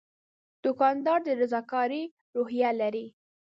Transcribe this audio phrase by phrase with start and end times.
[0.63, 2.03] دوکاندار د رضاکارۍ
[2.35, 3.05] روحیه لري.